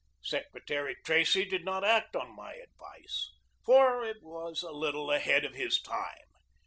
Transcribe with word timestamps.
Secretary 0.23 0.95
Tracy 1.05 1.45
did 1.45 1.63
not 1.63 1.83
act 1.83 2.15
on 2.15 2.35
my 2.35 2.55
advice, 2.55 3.35
for 3.63 4.03
it 4.03 4.17
was 4.23 4.63
a 4.63 4.71
little 4.71 5.11
ahead 5.11 5.45
of 5.45 5.53
his 5.53 5.79
time. 5.79 6.25